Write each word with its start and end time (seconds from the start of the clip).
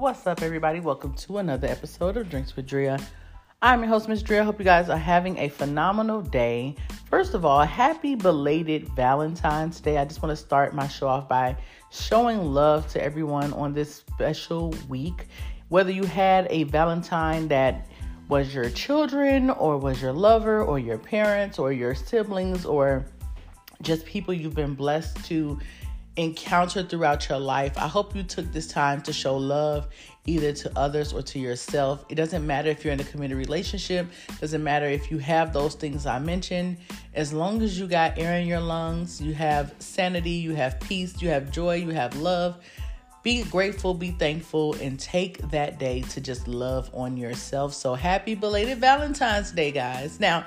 What's 0.00 0.26
up, 0.26 0.40
everybody? 0.40 0.80
Welcome 0.80 1.12
to 1.12 1.36
another 1.36 1.68
episode 1.68 2.16
of 2.16 2.30
Drinks 2.30 2.56
with 2.56 2.66
Drea. 2.66 2.98
I'm 3.60 3.80
your 3.80 3.90
host, 3.90 4.08
Miss 4.08 4.22
Drea. 4.22 4.42
Hope 4.42 4.58
you 4.58 4.64
guys 4.64 4.88
are 4.88 4.96
having 4.96 5.36
a 5.36 5.50
phenomenal 5.50 6.22
day. 6.22 6.74
First 7.10 7.34
of 7.34 7.44
all, 7.44 7.60
happy 7.66 8.14
belated 8.14 8.88
Valentine's 8.96 9.78
Day. 9.78 9.98
I 9.98 10.06
just 10.06 10.22
want 10.22 10.32
to 10.34 10.42
start 10.42 10.74
my 10.74 10.88
show 10.88 11.06
off 11.06 11.28
by 11.28 11.54
showing 11.90 12.46
love 12.46 12.88
to 12.92 13.04
everyone 13.04 13.52
on 13.52 13.74
this 13.74 13.96
special 13.96 14.74
week. 14.88 15.26
Whether 15.68 15.92
you 15.92 16.04
had 16.04 16.46
a 16.48 16.62
Valentine 16.62 17.46
that 17.48 17.86
was 18.30 18.54
your 18.54 18.70
children, 18.70 19.50
or 19.50 19.76
was 19.76 20.00
your 20.00 20.14
lover, 20.14 20.64
or 20.64 20.78
your 20.78 20.96
parents, 20.96 21.58
or 21.58 21.74
your 21.74 21.94
siblings, 21.94 22.64
or 22.64 23.04
just 23.82 24.06
people 24.06 24.32
you've 24.32 24.54
been 24.54 24.74
blessed 24.74 25.22
to 25.26 25.58
encounter 26.20 26.82
throughout 26.82 27.28
your 27.28 27.38
life. 27.38 27.76
I 27.78 27.88
hope 27.88 28.14
you 28.14 28.22
took 28.22 28.52
this 28.52 28.66
time 28.66 29.00
to 29.02 29.12
show 29.12 29.36
love 29.36 29.88
either 30.26 30.52
to 30.52 30.78
others 30.78 31.12
or 31.12 31.22
to 31.22 31.38
yourself. 31.38 32.04
It 32.08 32.14
doesn't 32.14 32.46
matter 32.46 32.68
if 32.68 32.84
you're 32.84 32.92
in 32.92 33.00
a 33.00 33.04
committed 33.04 33.36
relationship, 33.36 34.06
doesn't 34.40 34.62
matter 34.62 34.86
if 34.86 35.10
you 35.10 35.18
have 35.18 35.52
those 35.52 35.74
things 35.74 36.06
I 36.06 36.18
mentioned. 36.18 36.76
As 37.14 37.32
long 37.32 37.62
as 37.62 37.78
you 37.78 37.86
got 37.86 38.18
air 38.18 38.38
in 38.38 38.46
your 38.46 38.60
lungs, 38.60 39.20
you 39.20 39.34
have 39.34 39.74
sanity, 39.78 40.30
you 40.30 40.54
have 40.54 40.78
peace, 40.80 41.20
you 41.22 41.28
have 41.30 41.50
joy, 41.50 41.76
you 41.76 41.90
have 41.90 42.16
love. 42.16 42.58
Be 43.22 43.42
grateful, 43.44 43.92
be 43.92 44.12
thankful, 44.12 44.74
and 44.76 44.98
take 44.98 45.38
that 45.50 45.78
day 45.78 46.00
to 46.02 46.22
just 46.22 46.48
love 46.48 46.90
on 46.94 47.18
yourself. 47.18 47.74
So, 47.74 47.94
happy 47.94 48.34
belated 48.34 48.78
Valentine's 48.78 49.52
Day, 49.52 49.72
guys. 49.72 50.18
Now, 50.20 50.46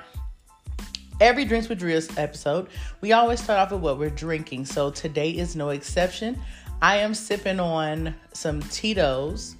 every 1.20 1.44
Drinks 1.44 1.68
with 1.68 1.78
Drea 1.78 2.00
episode, 2.16 2.68
we 3.00 3.12
always 3.12 3.42
start 3.42 3.58
off 3.58 3.72
with 3.72 3.80
what 3.80 3.98
we're 3.98 4.10
drinking. 4.10 4.64
So 4.66 4.90
today 4.90 5.30
is 5.30 5.54
no 5.56 5.70
exception. 5.70 6.38
I 6.82 6.98
am 6.98 7.14
sipping 7.14 7.60
on 7.60 8.14
some 8.32 8.60
Tito's. 8.62 9.56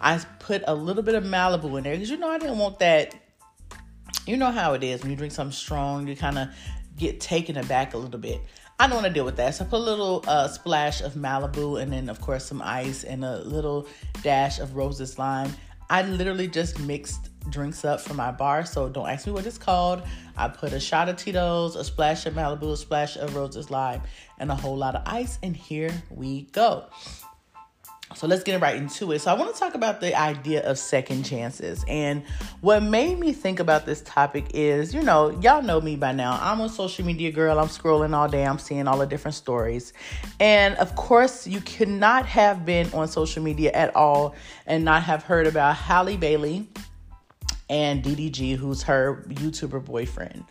I 0.00 0.18
put 0.38 0.62
a 0.66 0.74
little 0.74 1.02
bit 1.02 1.14
of 1.14 1.24
Malibu 1.24 1.76
in 1.78 1.84
there 1.84 1.94
because 1.94 2.10
you 2.10 2.16
know 2.16 2.30
I 2.30 2.38
didn't 2.38 2.58
want 2.58 2.78
that. 2.78 3.14
You 4.26 4.36
know 4.36 4.50
how 4.50 4.74
it 4.74 4.84
is 4.84 5.02
when 5.02 5.10
you 5.10 5.16
drink 5.16 5.32
something 5.32 5.52
strong, 5.52 6.06
you 6.06 6.16
kind 6.16 6.38
of 6.38 6.48
get 6.96 7.20
taken 7.20 7.56
aback 7.56 7.94
a 7.94 7.98
little 7.98 8.20
bit. 8.20 8.40
I 8.78 8.86
don't 8.86 8.96
want 8.96 9.06
to 9.06 9.12
deal 9.12 9.24
with 9.24 9.36
that. 9.36 9.54
So 9.54 9.64
I 9.64 9.68
put 9.68 9.78
a 9.78 9.82
little 9.82 10.24
uh, 10.26 10.48
splash 10.48 11.02
of 11.02 11.14
Malibu 11.14 11.80
and 11.80 11.92
then, 11.92 12.08
of 12.08 12.20
course, 12.20 12.44
some 12.44 12.62
ice 12.62 13.04
and 13.04 13.24
a 13.24 13.38
little 13.44 13.86
dash 14.22 14.58
of 14.58 14.76
Roses 14.76 15.18
Lime. 15.18 15.52
I 15.90 16.02
literally 16.02 16.48
just 16.48 16.80
mixed 16.80 17.28
drinks 17.52 17.84
up 17.84 18.00
for 18.00 18.14
my 18.14 18.32
bar, 18.32 18.64
so 18.64 18.88
don't 18.88 19.08
ask 19.08 19.26
me 19.26 19.32
what 19.32 19.46
it's 19.46 19.58
called. 19.58 20.02
I 20.36 20.48
put 20.48 20.72
a 20.72 20.80
shot 20.80 21.08
of 21.08 21.16
Tito's, 21.16 21.76
a 21.76 21.84
splash 21.84 22.26
of 22.26 22.34
Malibu, 22.34 22.72
a 22.72 22.76
splash 22.76 23.16
of 23.16 23.36
Roses 23.36 23.70
Lime, 23.70 24.02
and 24.38 24.50
a 24.50 24.56
whole 24.56 24.76
lot 24.76 24.96
of 24.96 25.02
ice, 25.06 25.38
and 25.42 25.56
here 25.56 25.92
we 26.10 26.42
go. 26.52 26.86
So 28.14 28.26
let's 28.26 28.42
get 28.42 28.60
right 28.60 28.76
into 28.76 29.12
it. 29.12 29.20
So 29.20 29.30
I 29.30 29.34
want 29.34 29.54
to 29.54 29.58
talk 29.58 29.74
about 29.74 30.00
the 30.00 30.18
idea 30.18 30.62
of 30.68 30.78
second 30.78 31.24
chances. 31.24 31.84
And 31.88 32.24
what 32.60 32.82
made 32.82 33.18
me 33.18 33.32
think 33.32 33.60
about 33.60 33.86
this 33.86 34.02
topic 34.02 34.46
is, 34.54 34.94
you 34.94 35.02
know, 35.02 35.30
y'all 35.40 35.62
know 35.62 35.80
me 35.80 35.96
by 35.96 36.12
now. 36.12 36.38
I'm 36.40 36.60
a 36.60 36.68
social 36.68 37.04
media 37.04 37.30
girl. 37.30 37.58
I'm 37.58 37.68
scrolling 37.68 38.14
all 38.14 38.28
day. 38.28 38.44
I'm 38.44 38.58
seeing 38.58 38.86
all 38.86 38.98
the 38.98 39.06
different 39.06 39.34
stories. 39.34 39.92
And 40.40 40.74
of 40.76 40.94
course, 40.94 41.46
you 41.46 41.60
cannot 41.62 42.26
have 42.26 42.66
been 42.66 42.92
on 42.92 43.08
social 43.08 43.42
media 43.42 43.72
at 43.72 43.94
all 43.96 44.34
and 44.66 44.84
not 44.84 45.02
have 45.04 45.22
heard 45.22 45.46
about 45.46 45.76
Halle 45.76 46.16
Bailey 46.16 46.68
and 47.68 48.02
DDG, 48.02 48.56
who's 48.56 48.82
her 48.82 49.24
YouTuber 49.28 49.84
boyfriend. 49.84 50.44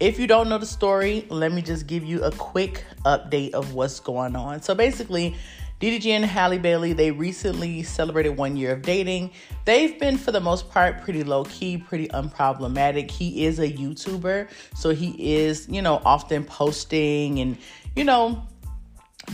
If 0.00 0.18
you 0.18 0.26
don't 0.26 0.48
know 0.48 0.58
the 0.58 0.66
story, 0.66 1.26
let 1.30 1.52
me 1.52 1.62
just 1.62 1.86
give 1.86 2.04
you 2.04 2.22
a 2.22 2.30
quick 2.32 2.84
update 3.04 3.52
of 3.52 3.74
what's 3.74 4.00
going 4.00 4.36
on. 4.36 4.62
So 4.62 4.74
basically, 4.74 5.36
DDG 5.80 6.06
and 6.06 6.24
Halle 6.24 6.56
Bailey, 6.56 6.94
they 6.94 7.10
recently 7.10 7.82
celebrated 7.82 8.30
one 8.30 8.56
year 8.56 8.72
of 8.72 8.80
dating. 8.80 9.30
They've 9.66 9.98
been, 10.00 10.16
for 10.16 10.32
the 10.32 10.40
most 10.40 10.70
part, 10.70 11.02
pretty 11.02 11.22
low 11.22 11.44
key, 11.44 11.76
pretty 11.76 12.08
unproblematic. 12.08 13.10
He 13.10 13.44
is 13.44 13.58
a 13.58 13.70
YouTuber, 13.70 14.48
so 14.74 14.90
he 14.90 15.36
is, 15.36 15.68
you 15.68 15.82
know, 15.82 16.00
often 16.02 16.44
posting 16.44 17.40
and, 17.40 17.58
you 17.94 18.04
know, 18.04 18.42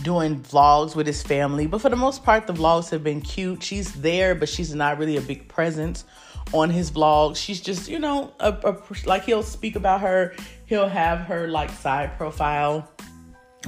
doing 0.01 0.41
vlogs 0.41 0.95
with 0.95 1.07
his 1.07 1.21
family. 1.21 1.67
But 1.67 1.81
for 1.81 1.89
the 1.89 1.95
most 1.95 2.23
part, 2.23 2.47
the 2.47 2.53
vlogs 2.53 2.89
have 2.89 3.03
been 3.03 3.21
cute. 3.21 3.61
She's 3.63 3.93
there, 3.93 4.35
but 4.35 4.49
she's 4.49 4.73
not 4.73 4.97
really 4.97 5.17
a 5.17 5.21
big 5.21 5.47
presence 5.47 6.05
on 6.51 6.69
his 6.69 6.91
vlogs. 6.91 7.37
She's 7.37 7.61
just, 7.61 7.87
you 7.87 7.99
know, 7.99 8.33
a, 8.39 8.51
a, 8.51 8.77
like 9.05 9.23
he'll 9.23 9.43
speak 9.43 9.75
about 9.75 10.01
her, 10.01 10.35
he'll 10.65 10.89
have 10.89 11.19
her 11.19 11.47
like 11.47 11.69
side 11.69 12.17
profile, 12.17 12.89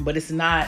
but 0.01 0.17
it's 0.17 0.31
not 0.31 0.67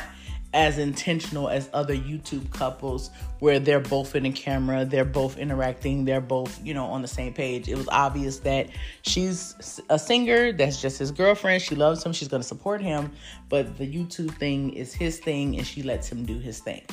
as 0.54 0.78
intentional 0.78 1.50
as 1.50 1.70
other 1.74 1.96
YouTube 1.96 2.52
couples 2.52 3.10
where 3.40 3.60
they're 3.60 3.80
both 3.80 4.16
in 4.16 4.24
the 4.24 4.32
camera, 4.32 4.86
they're 4.86 5.06
both 5.06 5.38
interacting, 5.38 6.06
they're 6.06 6.22
both, 6.22 6.64
you 6.66 6.74
know, 6.74 6.86
on 6.86 7.02
the 7.02 7.08
same 7.08 7.34
page. 7.34 7.68
It 7.68 7.78
was 7.78 7.88
obvious 7.90 8.40
that 8.40 8.70
she's 9.02 9.82
a 9.90 10.00
singer, 10.00 10.52
that's 10.52 10.82
just 10.82 11.00
his 11.00 11.12
girlfriend. 11.12 11.62
She 11.62 11.76
loves 11.76 12.04
him, 12.04 12.14
she's 12.14 12.28
going 12.28 12.42
to 12.42 12.48
support 12.48 12.82
him, 12.82 13.12
but 13.50 13.78
the 13.78 13.86
YouTube 13.86 14.32
thing 14.38 14.72
is 14.74 14.94
his 14.94 15.20
thing 15.20 15.58
and 15.58 15.68
she 15.68 15.84
lets 15.84 16.10
him 16.10 16.26
do 16.26 16.40
his 16.40 16.60
thing. 16.60 16.84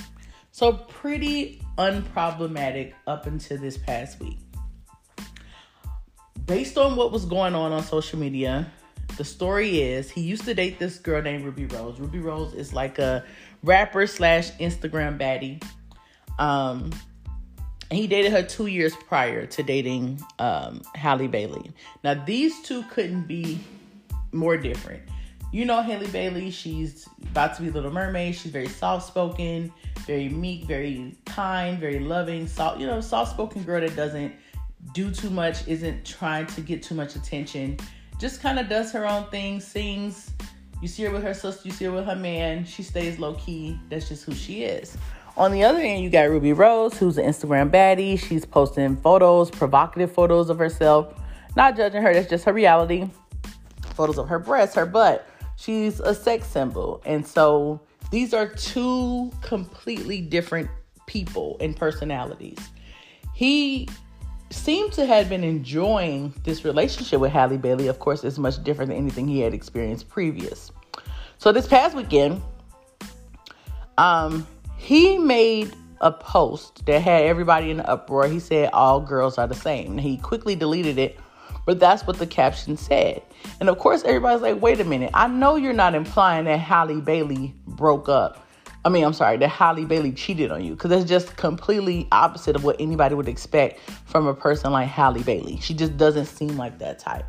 So, 0.50 0.72
pretty 0.72 1.60
unproblematic 1.78 2.92
up 3.08 3.26
until 3.26 3.58
this 3.58 3.76
past 3.76 4.20
week. 4.20 4.38
Based 6.46 6.78
on 6.78 6.94
what 6.94 7.10
was 7.10 7.24
going 7.24 7.54
on 7.54 7.72
on 7.72 7.82
social 7.82 8.18
media, 8.18 8.70
the 9.16 9.24
story 9.24 9.80
is 9.80 10.10
he 10.10 10.20
used 10.20 10.44
to 10.44 10.54
date 10.54 10.78
this 10.78 10.98
girl 10.98 11.22
named 11.22 11.44
Rubi 11.44 11.66
Rose. 11.66 11.98
Rubi 11.98 12.18
Rose 12.18 12.54
is 12.54 12.72
like 12.72 12.98
a 12.98 13.24
rapper 13.62 14.06
slash 14.06 14.50
Instagram 14.52 15.18
baddie. 15.18 15.62
Um, 16.38 16.90
he 17.90 18.06
dated 18.06 18.32
her 18.32 18.42
two 18.42 18.66
years 18.66 18.94
prior 19.08 19.46
to 19.46 19.62
dating 19.62 20.20
um, 20.38 20.82
Halle 20.94 21.28
Bailey. 21.28 21.70
Now 22.02 22.14
these 22.14 22.60
two 22.62 22.82
couldn't 22.84 23.26
be 23.26 23.60
more 24.32 24.56
different. 24.56 25.02
You 25.52 25.64
know 25.64 25.80
Halle 25.82 26.08
Bailey, 26.08 26.50
she's 26.50 27.08
about 27.22 27.54
to 27.56 27.62
be 27.62 27.70
Little 27.70 27.92
Mermaid. 27.92 28.34
She's 28.34 28.50
very 28.50 28.68
soft 28.68 29.06
spoken, 29.06 29.72
very 30.06 30.28
meek, 30.28 30.64
very 30.64 31.16
kind, 31.26 31.78
very 31.78 32.00
loving. 32.00 32.48
Soft, 32.48 32.80
you 32.80 32.86
know, 32.86 33.00
soft 33.00 33.30
spoken 33.30 33.62
girl 33.62 33.80
that 33.80 33.94
doesn't 33.94 34.34
do 34.92 35.12
too 35.12 35.30
much, 35.30 35.66
isn't 35.68 36.04
trying 36.04 36.46
to 36.46 36.60
get 36.60 36.82
too 36.82 36.94
much 36.96 37.14
attention 37.14 37.78
just 38.18 38.40
kind 38.40 38.58
of 38.58 38.68
does 38.68 38.92
her 38.92 39.06
own 39.06 39.24
thing, 39.30 39.60
sings. 39.60 40.30
You 40.80 40.88
see 40.88 41.04
her 41.04 41.10
with 41.10 41.22
her 41.22 41.34
sister, 41.34 41.68
you 41.68 41.72
see 41.72 41.86
her 41.86 41.92
with 41.92 42.04
her 42.06 42.16
man. 42.16 42.64
She 42.64 42.82
stays 42.82 43.18
low 43.18 43.34
key. 43.34 43.78
That's 43.88 44.08
just 44.08 44.24
who 44.24 44.34
she 44.34 44.64
is. 44.64 44.96
On 45.36 45.50
the 45.50 45.64
other 45.64 45.80
end, 45.80 46.02
you 46.02 46.10
got 46.10 46.28
Rubi 46.28 46.52
Rose, 46.52 46.96
who's 46.96 47.18
an 47.18 47.24
Instagram 47.24 47.70
baddie. 47.70 48.18
She's 48.18 48.44
posting 48.44 48.96
photos, 48.96 49.50
provocative 49.50 50.12
photos 50.12 50.48
of 50.48 50.58
herself. 50.58 51.12
Not 51.56 51.76
judging 51.76 52.02
her, 52.02 52.14
that's 52.14 52.28
just 52.28 52.44
her 52.44 52.52
reality. 52.52 53.08
Photos 53.94 54.18
of 54.18 54.28
her 54.28 54.38
breasts, 54.38 54.76
her 54.76 54.86
butt. 54.86 55.26
She's 55.56 56.00
a 56.00 56.14
sex 56.14 56.46
symbol. 56.46 57.02
And 57.04 57.26
so 57.26 57.80
these 58.10 58.32
are 58.32 58.46
two 58.46 59.32
completely 59.40 60.20
different 60.20 60.70
people 61.06 61.56
and 61.60 61.76
personalities. 61.76 62.58
He 63.34 63.88
seemed 64.54 64.92
to 64.92 65.06
have 65.06 65.28
been 65.28 65.44
enjoying 65.44 66.34
this 66.44 66.64
relationship 66.64 67.20
with 67.20 67.32
Halle 67.32 67.56
Bailey. 67.56 67.88
Of 67.88 67.98
course, 67.98 68.24
it's 68.24 68.38
much 68.38 68.62
different 68.62 68.90
than 68.90 68.98
anything 68.98 69.28
he 69.28 69.40
had 69.40 69.54
experienced 69.54 70.08
previous. 70.08 70.70
So 71.38 71.52
this 71.52 71.66
past 71.66 71.94
weekend, 71.94 72.42
um, 73.98 74.46
he 74.76 75.18
made 75.18 75.74
a 76.00 76.12
post 76.12 76.84
that 76.86 77.00
had 77.00 77.24
everybody 77.24 77.70
in 77.70 77.80
an 77.80 77.86
uproar. 77.86 78.28
He 78.28 78.40
said 78.40 78.70
all 78.72 79.00
girls 79.00 79.38
are 79.38 79.46
the 79.46 79.54
same. 79.54 79.98
He 79.98 80.16
quickly 80.16 80.54
deleted 80.54 80.98
it, 80.98 81.18
but 81.66 81.80
that's 81.80 82.06
what 82.06 82.18
the 82.18 82.26
caption 82.26 82.76
said. 82.76 83.22
And 83.60 83.68
of 83.68 83.78
course, 83.78 84.02
everybody's 84.04 84.42
like, 84.42 84.60
wait 84.60 84.80
a 84.80 84.84
minute. 84.84 85.10
I 85.14 85.28
know 85.28 85.56
you're 85.56 85.72
not 85.72 85.94
implying 85.94 86.44
that 86.44 86.58
Halle 86.58 87.00
Bailey 87.00 87.54
broke 87.66 88.08
up 88.08 88.43
I 88.84 88.90
mean, 88.90 89.02
I'm 89.02 89.14
sorry, 89.14 89.38
that 89.38 89.48
Halle 89.48 89.86
Bailey 89.86 90.12
cheated 90.12 90.50
on 90.50 90.62
you 90.62 90.74
because 90.74 90.90
that's 90.90 91.06
just 91.06 91.36
completely 91.36 92.06
opposite 92.12 92.54
of 92.54 92.64
what 92.64 92.76
anybody 92.78 93.14
would 93.14 93.28
expect 93.28 93.80
from 94.04 94.26
a 94.26 94.34
person 94.34 94.72
like 94.72 94.88
Halle 94.88 95.22
Bailey. 95.22 95.58
She 95.60 95.72
just 95.72 95.96
doesn't 95.96 96.26
seem 96.26 96.56
like 96.58 96.78
that 96.80 96.98
type. 96.98 97.24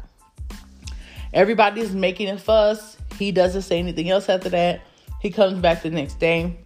Everybody's 1.33 1.93
making 1.93 2.29
a 2.29 2.37
fuss. 2.37 2.97
He 3.17 3.31
doesn't 3.31 3.61
say 3.61 3.79
anything 3.79 4.09
else 4.09 4.27
after 4.27 4.49
that. 4.49 4.81
He 5.21 5.29
comes 5.29 5.59
back 5.59 5.81
the 5.81 5.89
next 5.89 6.19
day, 6.19 6.57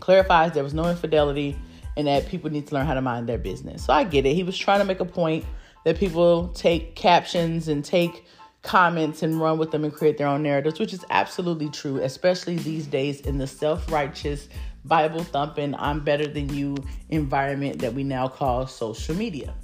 clarifies 0.00 0.52
there 0.52 0.64
was 0.64 0.74
no 0.74 0.88
infidelity, 0.88 1.56
and 1.96 2.06
that 2.06 2.28
people 2.28 2.50
need 2.50 2.66
to 2.68 2.74
learn 2.74 2.86
how 2.86 2.94
to 2.94 3.02
mind 3.02 3.28
their 3.28 3.38
business. 3.38 3.84
So 3.84 3.92
I 3.92 4.04
get 4.04 4.24
it. 4.24 4.34
He 4.34 4.44
was 4.44 4.56
trying 4.56 4.78
to 4.78 4.84
make 4.84 5.00
a 5.00 5.04
point 5.04 5.44
that 5.84 5.98
people 5.98 6.48
take 6.48 6.94
captions 6.94 7.68
and 7.68 7.84
take 7.84 8.24
comments 8.66 9.22
and 9.22 9.40
run 9.40 9.58
with 9.58 9.70
them 9.70 9.84
and 9.84 9.94
create 9.94 10.18
their 10.18 10.26
own 10.26 10.42
narratives, 10.42 10.80
which 10.80 10.92
is 10.92 11.04
absolutely 11.08 11.70
true, 11.70 12.00
especially 12.02 12.56
these 12.56 12.86
days 12.86 13.20
in 13.20 13.38
the 13.38 13.46
self 13.46 13.90
righteous, 13.90 14.48
Bible 14.84 15.22
thumping, 15.22 15.74
I'm 15.76 16.00
better 16.00 16.26
than 16.26 16.52
you 16.52 16.76
environment 17.08 17.78
that 17.78 17.94
we 17.94 18.02
now 18.02 18.28
call 18.28 18.66
social 18.66 19.14
media. 19.14 19.54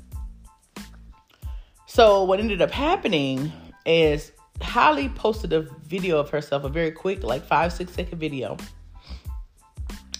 So, 1.87 2.22
what 2.25 2.40
ended 2.40 2.62
up 2.62 2.70
happening 2.70 3.52
is 3.84 4.32
Halle 4.60 5.08
posted 5.10 5.52
a 5.52 5.62
video 5.87 6.19
of 6.19 6.31
herself, 6.31 6.64
a 6.64 6.69
very 6.69 6.93
quick, 6.93 7.25
like 7.25 7.44
five, 7.44 7.72
six 7.72 7.93
second 7.93 8.19
video. 8.19 8.56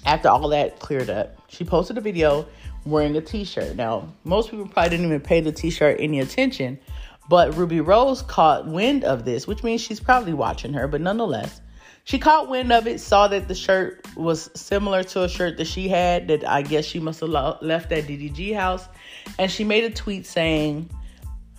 After 0.05 0.29
all 0.29 0.49
that 0.49 0.81
cleared 0.81 1.09
up, 1.09 1.37
she 1.49 1.65
posted 1.65 1.97
a 1.99 2.01
video 2.01 2.47
wearing 2.85 3.17
a 3.17 3.21
t-shirt. 3.21 3.77
Now, 3.77 4.13
most 4.25 4.51
people 4.51 4.67
probably 4.67 4.91
didn't 4.91 5.07
even 5.07 5.21
pay 5.21 5.41
the 5.41 5.53
t-shirt 5.53 5.99
any 6.01 6.19
attention, 6.19 6.81
but 7.33 7.57
Rubi 7.57 7.81
Rose 7.81 8.21
caught 8.21 8.67
wind 8.67 9.05
of 9.05 9.25
this, 9.25 9.47
which 9.47 9.65
means 9.65 9.81
she's 9.81 9.99
probably 9.99 10.35
watching 10.35 10.75
her, 10.75 10.87
but 10.87 11.01
nonetheless, 11.01 11.63
she 12.05 12.19
caught 12.19 12.51
wind 12.51 12.71
of 12.71 12.87
it, 12.87 13.01
saw 13.01 13.27
that 13.29 13.49
the 13.49 13.55
shirt 13.55 14.07
was 14.19 14.51
similar 14.55 15.03
to 15.05 15.23
a 15.23 15.29
shirt 15.31 15.57
that 15.57 15.67
she 15.67 15.89
had 15.89 16.29
that 16.29 16.47
I 16.47 16.61
guess 16.61 16.85
she 16.85 17.01
must 17.01 17.21
have 17.21 17.31
left 17.31 17.91
at 17.91 18.05
DDG 18.05 18.55
house, 18.55 18.87
and 19.39 19.51
she 19.51 19.65
made 19.65 19.85
a 19.85 19.89
tweet 19.89 20.27
saying, 20.27 20.91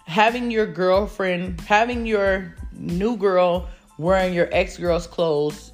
"Having 0.05 0.51
your 0.51 0.67
girlfriend, 0.67 1.59
having 1.61 2.05
your 2.05 2.53
new 2.73 3.17
girl 3.17 3.67
wearing 3.97 4.31
your 4.31 4.49
ex 4.51 4.77
girl's 4.77 5.07
clothes 5.07 5.73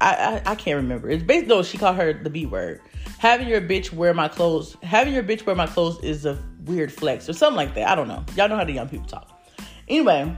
I, 0.00 0.42
I, 0.46 0.52
I 0.52 0.54
can't 0.54 0.76
remember. 0.76 1.10
It's 1.10 1.22
basically 1.22 1.54
no, 1.54 1.62
she 1.62 1.78
called 1.78 1.96
her 1.96 2.12
the 2.12 2.30
B 2.30 2.46
word. 2.46 2.80
Having 3.18 3.48
your 3.48 3.60
bitch 3.60 3.92
wear 3.92 4.14
my 4.14 4.28
clothes, 4.28 4.76
having 4.82 5.12
your 5.12 5.24
bitch 5.24 5.44
wear 5.44 5.56
my 5.56 5.66
clothes 5.66 5.98
is 6.04 6.24
a 6.24 6.38
weird 6.64 6.92
flex 6.92 7.28
or 7.28 7.32
something 7.32 7.56
like 7.56 7.74
that. 7.74 7.88
I 7.88 7.94
don't 7.96 8.06
know. 8.06 8.24
Y'all 8.36 8.48
know 8.48 8.56
how 8.56 8.64
the 8.64 8.72
young 8.72 8.88
people 8.88 9.06
talk. 9.06 9.42
Anyway, 9.88 10.36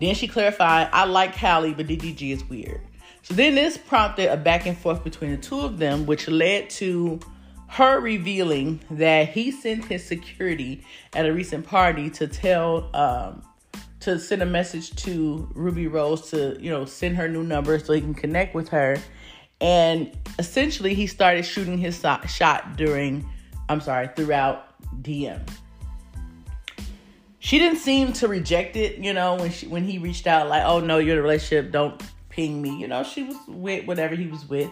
then 0.00 0.14
she 0.14 0.28
clarified, 0.28 0.88
I 0.92 1.04
like 1.04 1.34
Halle, 1.34 1.74
but 1.74 1.86
DDG 1.86 2.32
is 2.32 2.44
weird. 2.44 2.80
So 3.22 3.34
then 3.34 3.54
this 3.54 3.76
prompted 3.76 4.32
a 4.32 4.36
back 4.38 4.64
and 4.64 4.78
forth 4.78 5.04
between 5.04 5.32
the 5.32 5.36
two 5.36 5.60
of 5.60 5.78
them, 5.78 6.06
which 6.06 6.26
led 6.28 6.70
to 6.70 7.20
her 7.66 8.00
revealing 8.00 8.80
that 8.90 9.28
he 9.28 9.50
sent 9.50 9.84
his 9.84 10.02
security 10.02 10.82
at 11.14 11.26
a 11.26 11.32
recent 11.34 11.66
party 11.66 12.08
to 12.08 12.26
tell 12.26 12.88
um, 12.96 13.42
to 14.00 14.18
send 14.18 14.40
a 14.40 14.46
message 14.46 14.94
to 14.96 15.50
Rubi 15.54 15.86
Rose 15.86 16.30
to, 16.30 16.56
you 16.58 16.70
know, 16.70 16.86
send 16.86 17.16
her 17.18 17.28
new 17.28 17.42
number 17.42 17.78
so 17.78 17.92
he 17.92 18.00
can 18.00 18.14
connect 18.14 18.54
with 18.54 18.70
her. 18.70 18.96
And 19.60 20.16
essentially, 20.38 20.94
he 20.94 21.06
started 21.06 21.44
shooting 21.44 21.78
his 21.78 22.04
shot 22.26 22.76
during, 22.76 23.28
I'm 23.68 23.80
sorry, 23.80 24.08
throughout 24.14 24.80
DM. 25.02 25.40
She 27.40 27.58
didn't 27.58 27.78
seem 27.78 28.12
to 28.14 28.28
reject 28.28 28.76
it, 28.76 28.98
you 28.98 29.12
know, 29.12 29.36
when 29.36 29.50
she 29.50 29.66
when 29.66 29.84
he 29.84 29.98
reached 29.98 30.26
out 30.26 30.48
like, 30.48 30.64
"Oh 30.64 30.80
no, 30.80 30.98
you're 30.98 31.14
in 31.14 31.18
a 31.18 31.22
relationship. 31.22 31.72
Don't 31.72 32.00
ping 32.28 32.60
me." 32.60 32.76
You 32.78 32.88
know, 32.88 33.02
she 33.02 33.24
was 33.24 33.36
with 33.46 33.86
whatever 33.86 34.14
he 34.14 34.26
was 34.26 34.46
with. 34.48 34.70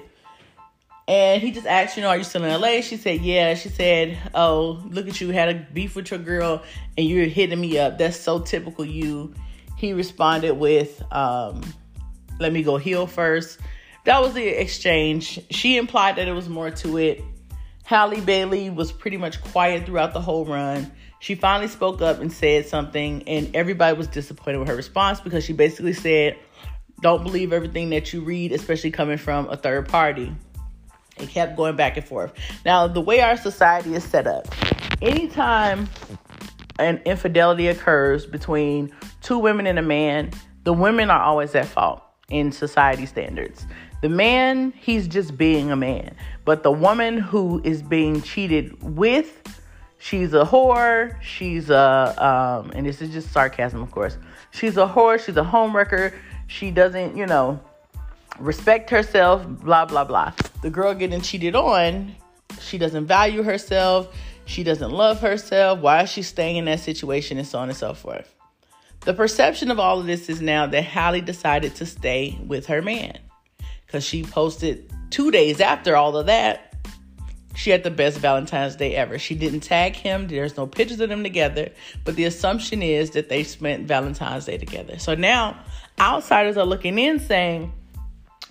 And 1.09 1.41
he 1.41 1.53
just 1.53 1.67
asked, 1.67 1.97
you 1.97 2.03
know, 2.03 2.09
are 2.09 2.17
you 2.17 2.25
still 2.25 2.43
in 2.43 2.61
LA? 2.61 2.81
She 2.81 2.97
said, 2.97 3.21
yeah. 3.21 3.55
She 3.55 3.69
said, 3.69 4.19
oh, 4.35 4.83
look 4.91 5.07
at 5.07 5.21
you, 5.21 5.31
had 5.31 5.49
a 5.49 5.67
beef 5.73 5.95
with 5.95 6.11
your 6.11 6.19
girl 6.19 6.65
and 6.99 7.07
you're 7.07 7.27
hitting 7.27 7.61
me 7.61 7.79
up. 7.79 7.97
That's 7.97 8.17
so 8.17 8.41
typical 8.41 8.85
you. 8.85 9.33
He 9.77 9.93
responded 9.93 10.55
with, 10.55 11.01
um, 11.13 11.63
let 12.41 12.53
me 12.53 12.63
go 12.63 12.77
heal 12.77 13.07
first. 13.07 13.61
That 14.07 14.23
was 14.23 14.35
the 14.35 14.47
exchange. 14.47 15.41
She 15.51 15.77
implied 15.77 16.15
that 16.15 16.29
it 16.29 16.33
was 16.33 16.49
more 16.49 16.71
to 16.71 16.97
it. 16.97 17.25
Halle 17.85 18.21
Bailey 18.21 18.71
was 18.71 18.93
pretty 18.93 19.17
much 19.17 19.43
quiet 19.43 19.85
throughout 19.85 20.13
the 20.13 20.21
whole 20.21 20.45
run. 20.45 20.93
She 21.19 21.35
finally 21.35 21.67
spoke 21.67 22.01
up 22.01 22.21
and 22.21 22.33
said 22.33 22.67
something, 22.67 23.25
and 23.27 23.55
everybody 23.57 23.99
was 23.99 24.07
disappointed 24.07 24.59
with 24.59 24.69
her 24.69 24.77
response 24.77 25.21
because 25.21 25.43
she 25.43 25.53
basically 25.53 25.93
said, 25.93 26.39
Don't 27.01 27.25
believe 27.25 27.53
everything 27.53 27.91
that 27.91 28.13
you 28.13 28.21
read, 28.21 28.53
especially 28.53 28.93
coming 28.93 29.19
from 29.19 29.49
a 29.49 29.57
third 29.57 29.89
party. 29.89 30.33
It 31.19 31.29
kept 31.29 31.57
going 31.57 31.75
back 31.75 31.97
and 31.97 32.07
forth. 32.07 32.33
Now, 32.65 32.87
the 32.87 33.01
way 33.01 33.23
our 33.23 33.37
society 33.37 33.97
is 33.97 34.05
set 34.05 34.29
up, 34.29 34.47
anytime 35.03 35.89
an 36.79 36.99
infidelity 37.07 37.67
occurs 37.67 38.25
between 38.25 38.93
two 39.21 39.41
women 39.41 39.67
and 39.67 39.81
a 39.81 39.83
man, 39.83 40.31
the 40.63 40.73
women 40.73 41.11
are 41.11 41.23
always 41.23 41.57
at 41.57 41.67
fault 41.67 42.06
in 42.31 42.53
society 42.53 43.07
standards. 43.07 43.67
The 44.03 44.09
man, 44.09 44.73
he's 44.77 45.09
just 45.09 45.37
being 45.37 45.71
a 45.71 45.77
man. 45.77 46.15
But 46.45 46.63
the 46.63 46.71
woman 46.71 47.19
who 47.19 47.61
is 47.65 47.83
being 47.83 48.23
cheated 48.23 48.77
with, 48.83 49.61
she's 49.99 50.35
a 50.35 50.45
whore, 50.45 51.21
she's 51.23 51.71
a, 51.71 52.15
um, 52.19 52.71
and 52.75 52.87
this 52.87 53.01
is 53.01 53.11
just 53.11 53.33
sarcasm, 53.33 53.83
of 53.83 53.91
course. 53.91 54.19
She's 54.51 54.77
a 54.77 54.87
whore, 54.87 55.25
she's 55.25 55.37
a 55.37 55.43
homewrecker, 55.43 56.15
she 56.47 56.71
doesn't, 56.71 57.17
you 57.17 57.27
know, 57.27 57.61
respect 58.39 58.91
herself, 58.91 59.47
blah, 59.47 59.87
blah, 59.87 60.05
blah. 60.05 60.33
The 60.63 60.71
girl 60.71 60.95
getting 60.95 61.21
cheated 61.21 61.57
on, 61.57 62.15
she 62.61 62.79
doesn't 62.79 63.07
value 63.07 63.43
herself, 63.43 64.15
she 64.45 64.63
doesn't 64.63 64.91
love 64.91 65.21
herself. 65.21 65.81
Why 65.81 66.03
is 66.03 66.11
she 66.11 66.23
staying 66.23 66.57
in 66.57 66.67
that 66.67 66.81
situation 66.81 67.39
and 67.39 67.47
so 67.47 67.59
on 67.59 67.69
and 67.69 67.77
so 67.77 67.95
forth? 67.95 68.36
The 69.07 69.15
perception 69.15 69.71
of 69.71 69.79
all 69.79 70.01
of 70.01 70.07
this 70.07 70.29
is 70.29 70.43
now 70.43 70.67
that 70.67 70.83
Halle 70.83 71.21
decided 71.21 71.77
to 71.77 71.87
stay 71.87 72.37
with 72.45 72.67
her 72.67 72.83
man 72.83 73.17
because 73.87 74.03
she 74.03 74.25
posted 74.25 74.93
two 75.11 75.31
days 75.31 75.61
after 75.61 75.95
all 75.95 76.17
of 76.17 76.27
that. 76.27 76.75
She 77.55 77.71
had 77.71 77.85
the 77.85 77.91
best 77.93 78.19
Valentine's 78.19 78.75
Day 78.75 78.97
ever. 78.97 79.17
She 79.17 79.37
didn't 79.37 79.61
tag 79.61 79.95
him. 79.95 80.27
There's 80.27 80.57
no 80.57 80.67
pictures 80.67 80.99
of 80.99 81.09
them 81.09 81.23
together. 81.23 81.71
But 82.05 82.17
the 82.17 82.25
assumption 82.25 82.83
is 82.83 83.11
that 83.11 83.29
they 83.29 83.45
spent 83.45 83.87
Valentine's 83.87 84.47
Day 84.47 84.59
together. 84.59 84.99
So 84.99 85.15
now 85.15 85.57
outsiders 86.01 86.57
are 86.57 86.67
looking 86.67 86.99
in 86.99 87.21
saying, 87.21 87.73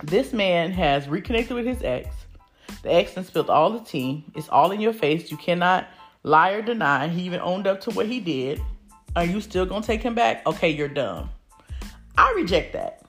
this 0.04 0.31
man 0.31 0.72
has 0.72 1.10
reconnected 1.10 1.54
with 1.54 1.66
his 1.66 1.84
ex. 1.84 2.16
The 2.81 2.94
ex 2.94 3.13
has 3.16 3.28
spilled 3.28 3.50
all 3.50 3.72
the 3.72 3.84
tea. 3.84 4.24
It's 4.36 4.48
all 4.48 4.72
in 4.72 4.80
your 4.80 4.94
face. 4.94 5.30
You 5.30 5.36
cannot 5.38 5.86
lie 6.24 6.51
or 6.51 6.62
deny. 6.62 7.10
He 7.10 7.24
even 7.24 7.42
owned 7.42 7.68
up 7.68 7.81
to 7.81 7.92
what 7.92 8.06
he 8.06 8.22
did. 8.22 8.62
Are 9.15 9.23
you 9.23 9.39
still 9.39 9.65
gonna 9.65 9.85
take 9.85 10.03
him 10.03 10.13
back? 10.13 10.45
Okay, 10.45 10.69
you're 10.69 10.89
dumb. 10.89 11.29
I 12.17 12.33
reject 12.35 12.73
that. 12.73 13.01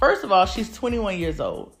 First 0.00 0.24
of 0.24 0.32
all, 0.32 0.46
she's 0.46 0.72
21 0.74 1.18
years 1.18 1.38
old. 1.38 1.76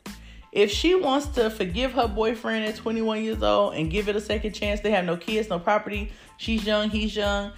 If 0.52 0.70
she 0.70 0.94
wants 0.94 1.26
to 1.28 1.50
forgive 1.50 1.92
her 1.92 2.08
boyfriend 2.08 2.64
at 2.64 2.76
21 2.76 3.22
years 3.22 3.42
old 3.42 3.74
and 3.74 3.90
give 3.90 4.08
it 4.08 4.16
a 4.16 4.20
second 4.20 4.52
chance, 4.52 4.80
they 4.80 4.90
have 4.90 5.04
no 5.04 5.16
kids, 5.16 5.48
no 5.48 5.58
property. 5.58 6.12
She's 6.36 6.64
young, 6.64 6.90
he's 6.90 7.14
young. 7.14 7.52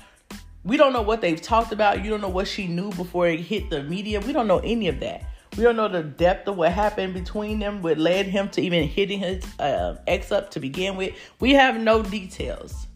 We 0.64 0.76
don't 0.76 0.92
know 0.92 1.02
what 1.02 1.20
they've 1.20 1.40
talked 1.40 1.72
about. 1.72 2.04
You 2.04 2.10
don't 2.10 2.20
know 2.20 2.28
what 2.28 2.46
she 2.46 2.66
knew 2.66 2.90
before 2.90 3.26
it 3.28 3.40
hit 3.40 3.70
the 3.70 3.82
media. 3.82 4.20
We 4.20 4.32
don't 4.32 4.46
know 4.46 4.58
any 4.58 4.88
of 4.88 5.00
that. 5.00 5.24
We 5.56 5.64
don't 5.64 5.76
know 5.76 5.88
the 5.88 6.02
depth 6.02 6.46
of 6.46 6.56
what 6.56 6.72
happened 6.72 7.14
between 7.14 7.58
them, 7.58 7.82
what 7.82 7.98
led 7.98 8.26
him 8.26 8.48
to 8.50 8.60
even 8.60 8.86
hitting 8.86 9.18
his 9.18 9.44
uh, 9.58 9.96
ex 10.06 10.30
up 10.30 10.50
to 10.52 10.60
begin 10.60 10.96
with. 10.96 11.14
We 11.40 11.54
have 11.54 11.80
no 11.80 12.02
details. 12.02 12.86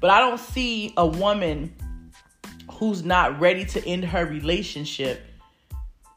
But 0.00 0.10
I 0.10 0.20
don't 0.20 0.38
see 0.38 0.92
a 0.96 1.06
woman 1.06 1.74
who's 2.78 3.02
not 3.02 3.40
ready 3.40 3.64
to 3.64 3.84
end 3.86 4.04
her 4.04 4.24
relationship, 4.24 5.20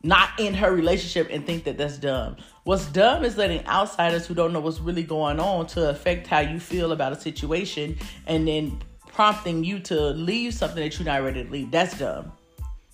not 0.04 0.30
in 0.40 0.54
her 0.54 0.72
relationship, 0.72 1.28
and 1.32 1.46
think 1.46 1.64
that 1.64 1.78
that's 1.78 1.98
dumb. 1.98 2.38
What's 2.64 2.86
dumb 2.88 3.24
is 3.24 3.36
letting 3.36 3.66
outsiders 3.66 4.28
who 4.28 4.36
don't 4.36 4.54
know 4.54 4.60
what's 4.60 4.80
really 4.80 5.04
going 5.04 5.40
on 5.40 5.66
to 5.68 5.90
affect 5.90 6.28
how 6.28 6.40
you 6.40 6.60
feel 6.60 6.92
about 6.92 7.14
a 7.14 7.20
situation 7.20 7.98
and 8.28 8.48
then 8.48 8.80
prompting 9.08 9.64
you 9.64 9.80
to 9.80 10.12
leave 10.12 10.54
something 10.54 10.84
that 10.84 10.98
you're 10.98 11.06
not 11.06 11.24
ready 11.24 11.44
to 11.44 11.50
leave. 11.50 11.72
That's 11.72 11.98
dumb 11.98 12.32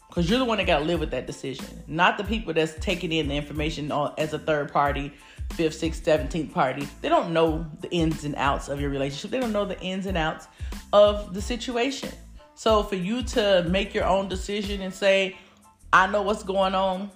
because 0.07 0.29
you're 0.29 0.39
the 0.39 0.45
one 0.45 0.57
that 0.57 0.65
got 0.65 0.79
to 0.79 0.85
live 0.85 0.99
with 1.01 1.11
that 1.11 1.27
decision, 1.27 1.83
not 1.87 2.17
the 2.17 2.23
people 2.23 2.53
that's 2.53 2.73
taking 2.79 3.11
in 3.11 3.27
the 3.27 3.35
information 3.35 3.91
as 4.17 4.33
a 4.33 4.39
third 4.39 4.71
party, 4.71 5.13
fifth, 5.53 5.75
sixth, 5.75 6.05
seventeenth 6.05 6.53
party. 6.53 6.87
They 7.01 7.09
don't 7.09 7.33
know 7.33 7.69
the 7.81 7.91
ins 7.91 8.23
and 8.23 8.35
outs 8.35 8.69
of 8.69 8.79
your 8.79 8.89
relationship. 8.89 9.31
They 9.31 9.39
don't 9.39 9.51
know 9.51 9.65
the 9.65 9.79
ins 9.81 10.05
and 10.05 10.17
outs 10.17 10.47
of 10.93 11.33
the 11.33 11.41
situation. 11.41 12.09
So 12.57 12.81
for 12.81 12.95
you 12.95 13.21
to 13.23 13.63
make 13.69 13.93
your 13.93 14.05
own 14.05 14.27
decision 14.27 14.81
and 14.81 14.91
say, 14.91 15.37
"I 15.93 16.07
know 16.07 16.23
what's 16.23 16.43
going 16.43 16.73
on. 16.73 17.11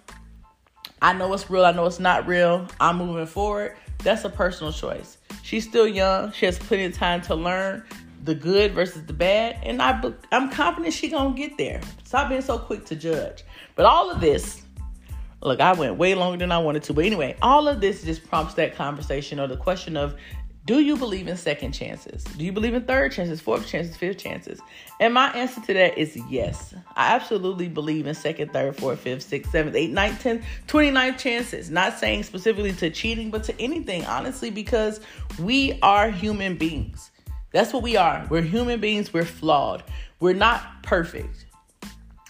I 1.01 1.13
know 1.13 1.33
it's 1.33 1.49
real. 1.49 1.65
I 1.65 1.71
know 1.71 1.87
it's 1.87 1.99
not 1.99 2.27
real. 2.27 2.67
I'm 2.79 2.97
moving 2.99 3.25
forward." 3.25 3.75
That's 4.03 4.23
a 4.23 4.29
personal 4.29 4.71
choice. 4.71 5.17
She's 5.41 5.67
still 5.67 5.87
young. 5.87 6.31
She 6.31 6.45
has 6.45 6.59
plenty 6.59 6.85
of 6.85 6.95
time 6.95 7.21
to 7.23 7.35
learn 7.35 7.83
the 8.23 8.35
good 8.35 8.73
versus 8.73 9.03
the 9.07 9.13
bad, 9.13 9.57
and 9.63 9.81
I 9.81 9.99
I'm 10.31 10.51
confident 10.51 10.93
she 10.93 11.09
gonna 11.09 11.35
get 11.35 11.57
there. 11.57 11.81
Stop 12.03 12.29
being 12.29 12.41
so 12.41 12.59
quick 12.59 12.85
to 12.85 12.95
judge. 12.95 13.43
But 13.75 13.87
all 13.87 14.11
of 14.11 14.21
this, 14.21 14.61
look, 15.41 15.59
I 15.59 15.73
went 15.73 15.97
way 15.97 16.13
longer 16.13 16.37
than 16.37 16.51
I 16.51 16.59
wanted 16.59 16.83
to. 16.83 16.93
But 16.93 17.05
anyway, 17.05 17.35
all 17.41 17.67
of 17.67 17.81
this 17.81 18.03
just 18.03 18.29
prompts 18.29 18.53
that 18.55 18.75
conversation 18.75 19.39
or 19.39 19.47
the 19.47 19.57
question 19.57 19.97
of 19.97 20.15
do 20.65 20.79
you 20.79 20.95
believe 20.95 21.27
in 21.27 21.37
second 21.37 21.71
chances? 21.71 22.23
Do 22.23 22.45
you 22.45 22.51
believe 22.51 22.75
in 22.75 22.83
third 22.83 23.11
chances, 23.11 23.41
fourth 23.41 23.67
chances, 23.67 23.97
fifth 23.97 24.19
chances? 24.19 24.59
And 24.99 25.11
my 25.11 25.31
answer 25.31 25.59
to 25.61 25.73
that 25.73 25.97
is 25.97 26.15
yes. 26.29 26.75
I 26.95 27.15
absolutely 27.15 27.67
believe 27.67 28.05
in 28.05 28.13
second, 28.13 28.53
third, 28.53 28.75
fourth, 28.77 28.99
fifth, 28.99 29.23
sixth, 29.23 29.51
seventh, 29.51 29.75
eighth, 29.75 29.91
ninth, 29.91 30.21
tenth, 30.21 30.45
29th 30.67 31.17
chances. 31.17 31.71
Not 31.71 31.97
saying 31.97 32.23
specifically 32.23 32.73
to 32.73 32.91
cheating, 32.91 33.31
but 33.31 33.43
to 33.45 33.59
anything, 33.59 34.05
honestly, 34.05 34.51
because 34.51 35.01
we 35.39 35.79
are 35.81 36.11
human 36.11 36.57
beings. 36.57 37.09
That's 37.51 37.73
what 37.73 37.81
we 37.81 37.97
are. 37.97 38.27
We're 38.29 38.43
human 38.43 38.79
beings, 38.79 39.11
we're 39.11 39.25
flawed. 39.25 39.83
We're 40.19 40.33
not 40.33 40.83
perfect. 40.83 41.47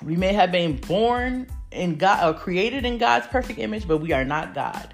We 0.04 0.16
may 0.16 0.32
have 0.32 0.54
been 0.54 0.78
born 0.78 1.48
in 1.72 1.98
God 1.98 2.28
or 2.34 2.40
created 2.40 2.86
in 2.86 2.98
God's 2.98 3.28
perfect 3.28 3.60
image, 3.60 3.88
but 3.88 3.98
we 3.98 4.14
are 4.14 4.24
not 4.24 4.54
God. 4.54 4.94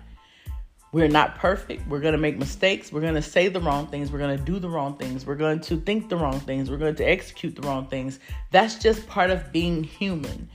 We're 0.97 1.07
not 1.07 1.35
perfect. 1.35 1.87
We're 1.87 1.99
going 1.99 2.13
to 2.13 2.17
make 2.17 2.39
mistakes. 2.39 2.91
We're 2.91 3.01
going 3.01 3.13
to 3.13 3.21
say 3.21 3.49
the 3.49 3.59
wrong 3.59 3.85
things. 3.85 4.11
We're 4.11 4.17
going 4.17 4.35
to 4.35 4.43
do 4.43 4.57
the 4.57 4.67
wrong 4.67 4.97
things. 4.97 5.27
We're 5.27 5.35
going 5.35 5.59
to 5.59 5.79
think 5.79 6.09
the 6.09 6.17
wrong 6.17 6.39
things. 6.39 6.71
We're 6.71 6.77
going 6.77 6.95
to 6.95 7.03
execute 7.03 7.55
the 7.55 7.61
wrong 7.61 7.85
things. 7.85 8.19
That's 8.49 8.79
just 8.79 9.07
part 9.07 9.29
of 9.29 9.51
being 9.51 9.83
human. 9.83 10.49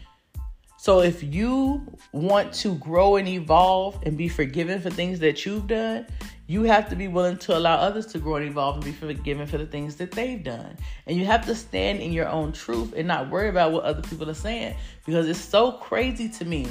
So 0.78 1.00
if 1.00 1.22
you 1.22 1.86
want 2.10 2.52
to 2.54 2.74
grow 2.78 3.14
and 3.14 3.28
evolve 3.28 4.02
and 4.04 4.18
be 4.18 4.28
forgiven 4.28 4.80
for 4.80 4.90
things 4.90 5.20
that 5.20 5.46
you've 5.46 5.68
done, 5.68 6.08
you 6.48 6.64
have 6.64 6.88
to 6.88 6.96
be 6.96 7.06
willing 7.06 7.36
to 7.36 7.56
allow 7.56 7.76
others 7.76 8.06
to 8.06 8.18
grow 8.18 8.34
and 8.34 8.44
evolve 8.48 8.74
and 8.74 8.84
be 8.84 8.90
forgiven 8.90 9.46
for 9.46 9.58
the 9.58 9.66
things 9.66 9.94
that 9.94 10.10
they've 10.10 10.42
done. 10.42 10.76
And 11.06 11.16
you 11.16 11.24
have 11.24 11.46
to 11.46 11.54
stand 11.54 12.00
in 12.00 12.12
your 12.12 12.28
own 12.28 12.50
truth 12.50 12.94
and 12.96 13.06
not 13.06 13.30
worry 13.30 13.48
about 13.48 13.70
what 13.70 13.84
other 13.84 14.02
people 14.02 14.28
are 14.28 14.34
saying 14.34 14.74
because 15.06 15.28
it's 15.28 15.38
so 15.38 15.70
crazy 15.70 16.28
to 16.30 16.44
me 16.44 16.66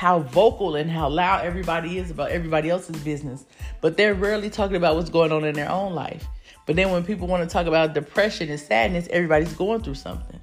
how 0.00 0.20
vocal 0.20 0.76
and 0.76 0.90
how 0.90 1.10
loud 1.10 1.44
everybody 1.44 1.98
is 1.98 2.10
about 2.10 2.30
everybody 2.30 2.70
else's 2.70 2.96
business, 3.04 3.44
but 3.82 3.98
they're 3.98 4.14
rarely 4.14 4.48
talking 4.48 4.76
about 4.76 4.96
what's 4.96 5.10
going 5.10 5.30
on 5.30 5.44
in 5.44 5.54
their 5.54 5.70
own 5.70 5.92
life. 5.92 6.26
But 6.64 6.76
then 6.76 6.90
when 6.90 7.04
people 7.04 7.26
want 7.26 7.46
to 7.46 7.52
talk 7.52 7.66
about 7.66 7.92
depression 7.92 8.48
and 8.48 8.58
sadness, 8.58 9.08
everybody's 9.10 9.52
going 9.52 9.82
through 9.82 9.96
something. 9.96 10.40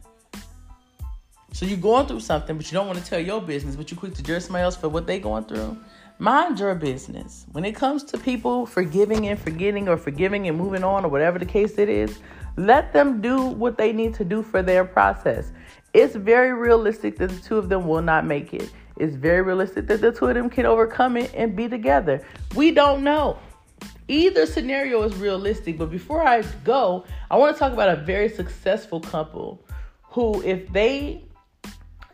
So 1.54 1.66
you're 1.66 1.80
going 1.80 2.06
through 2.06 2.20
something, 2.20 2.56
but 2.56 2.72
you 2.72 2.76
don't 2.76 2.86
want 2.86 3.00
to 3.00 3.04
tell 3.04 3.20
your 3.20 3.42
business, 3.42 3.76
but 3.76 3.90
you're 3.90 4.00
quick 4.00 4.14
to 4.14 4.22
judge 4.22 4.44
somebody 4.44 4.62
else 4.62 4.76
for 4.76 4.90
what 4.90 5.08
they're 5.08 5.18
going 5.18 5.46
through. 5.46 5.76
Mind 6.20 6.60
your 6.60 6.76
business. 6.76 7.48
When 7.52 7.66
it 7.66 7.74
comes 7.74 8.04
to 8.04 8.20
people 8.20 8.68
forgiving 8.68 9.28
and 9.28 9.40
forgetting 9.40 9.90
or 9.90 9.98
forgiving 9.98 10.48
and 10.48 10.56
moving 10.56 10.84
on 10.84 11.04
or 11.04 11.08
whatever 11.08 11.40
the 11.40 11.48
case 11.48 11.80
it 11.80 11.90
is, 11.90 12.20
let 12.58 12.94
them 12.94 13.22
do 13.22 13.42
what 13.42 13.80
they 13.80 13.92
need 13.92 14.14
to 14.16 14.24
do 14.24 14.44
for 14.44 14.62
their 14.62 14.86
process. 14.86 15.52
It's 15.98 16.16
very 16.16 16.54
realistic 16.54 17.18
that 17.18 17.32
the 17.32 17.40
two 17.40 17.58
of 17.58 17.70
them 17.70 17.88
will 17.88 18.04
not 18.04 18.24
make 18.24 18.54
it. 18.54 18.70
It's 18.98 19.16
very 19.16 19.42
realistic 19.42 19.88
that 19.88 20.00
the 20.00 20.12
two 20.12 20.28
of 20.28 20.36
them 20.36 20.48
can 20.48 20.68
overcome 20.68 21.18
it 21.18 21.34
and 21.34 21.56
be 21.56 21.68
together. 21.68 22.24
We 22.54 22.70
don't 22.70 23.04
know. 23.04 23.40
Either 24.08 24.46
scenario 24.46 25.02
is 25.02 25.16
realistic, 25.16 25.80
but 25.80 25.90
before 25.90 26.22
I 26.22 26.44
go, 26.64 27.04
I 27.32 27.38
want 27.38 27.56
to 27.56 27.60
talk 27.60 27.74
about 27.74 27.90
a 27.90 27.96
very 27.96 28.30
successful 28.30 29.00
couple 29.00 29.66
who, 30.04 30.40
if 30.44 30.72
they 30.72 31.24